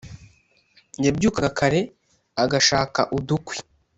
[1.05, 1.81] Yabyukaga kare
[2.43, 3.57] agashaka udukwi,